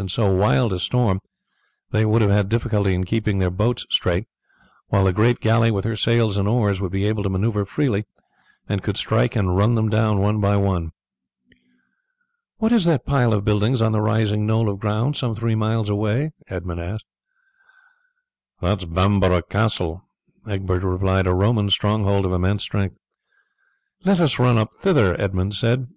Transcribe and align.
In 0.00 0.08
so 0.08 0.32
wild 0.32 0.72
a 0.72 0.78
storm 0.78 1.20
they 1.90 2.04
would 2.04 2.22
have 2.22 2.30
had 2.30 2.48
difficulty 2.48 2.94
in 2.94 3.02
keeping 3.02 3.40
their 3.40 3.50
boats 3.50 3.84
straight, 3.90 4.28
while 4.90 5.02
the 5.02 5.12
great 5.12 5.40
galley 5.40 5.72
with 5.72 5.84
her 5.84 5.96
sails 5.96 6.36
and 6.36 6.46
oars 6.46 6.80
would 6.80 6.92
be 6.92 7.04
able 7.04 7.24
to 7.24 7.28
maneuver 7.28 7.64
freely, 7.64 8.04
and 8.68 8.80
could 8.80 8.96
strike 8.96 9.34
and 9.34 9.56
run 9.56 9.74
them 9.74 9.88
down 9.88 10.20
one 10.20 10.40
by 10.40 10.56
one. 10.56 10.92
"What 12.58 12.70
is 12.70 12.84
that 12.84 13.06
pile 13.06 13.32
of 13.32 13.42
buildings 13.44 13.82
on 13.82 13.90
the 13.90 14.00
rising 14.00 14.46
knoll 14.46 14.68
of 14.68 14.78
ground 14.78 15.16
some 15.16 15.34
three 15.34 15.56
miles 15.56 15.88
away?" 15.90 16.30
Edmund 16.46 16.78
asked. 16.80 17.06
"It 18.62 18.78
is 18.80 18.84
Bamborough 18.84 19.42
Castle," 19.50 20.04
Egbert 20.46 20.84
replied, 20.84 21.26
"a 21.26 21.34
Roman 21.34 21.70
stronghold 21.70 22.24
of 22.24 22.32
immense 22.32 22.62
strength." 22.62 22.96
"Let 24.04 24.20
us 24.20 24.38
run 24.38 24.58
up 24.58 24.72
thither," 24.74 25.20
Edmund 25.20 25.56
said. 25.56 25.86